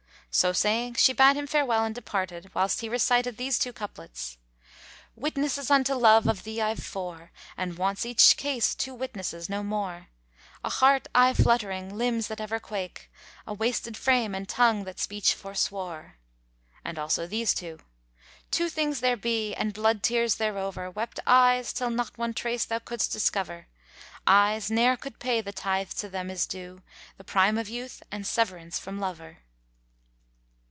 So 0.33 0.53
saying, 0.53 0.93
she 0.93 1.11
bade 1.11 1.35
him 1.35 1.45
farewell 1.45 1.83
and 1.83 1.93
departed, 1.93 2.49
whilst 2.53 2.79
he 2.79 2.87
recited 2.87 3.35
these 3.35 3.59
two 3.59 3.73
couplets, 3.73 4.37
"Witnesses 5.13 5.69
unto 5.69 5.93
love 5.93 6.25
of 6.25 6.43
thee 6.45 6.61
I've 6.61 6.81
four; 6.85 7.33
* 7.43 7.57
And 7.57 7.77
wants 7.77 8.05
each 8.05 8.37
case 8.37 8.73
two 8.73 8.93
witnesses; 8.93 9.49
no 9.49 9.61
more! 9.61 10.07
A 10.63 10.69
heart 10.69 11.09
aye 11.13 11.33
fluttering, 11.33 11.97
limbs 11.97 12.27
that 12.29 12.39
ever 12.39 12.61
quake, 12.61 13.11
* 13.29 13.45
A 13.45 13.53
wasted 13.53 13.97
frame 13.97 14.33
and 14.33 14.47
tongue 14.47 14.85
that 14.85 14.99
speech 15.01 15.33
forswore." 15.33 16.15
And 16.85 16.97
also 16.97 17.27
these 17.27 17.53
two, 17.53 17.79
"Two 18.51 18.69
things 18.69 19.01
there 19.01 19.17
be, 19.17 19.53
an 19.55 19.71
blood 19.71 20.01
tears 20.01 20.35
thereover 20.37 20.89
* 20.91 20.91
Wept 20.95 21.19
eyes 21.27 21.73
till 21.73 21.89
not 21.89 22.17
one 22.17 22.33
trace 22.33 22.63
thou 22.63 22.79
couldst 22.79 23.11
discover, 23.11 23.67
Eyes 24.25 24.71
ne'er 24.71 24.95
could 24.95 25.19
pay 25.19 25.41
the 25.41 25.51
tithe 25.51 25.89
to 25.89 26.07
them 26.07 26.29
is 26.29 26.47
due 26.47 26.83
* 26.99 27.17
The 27.17 27.25
prime 27.25 27.57
of 27.57 27.67
youth 27.67 28.01
and 28.13 28.25
severance 28.25 28.79
from 28.79 28.97
lover." 28.97 29.39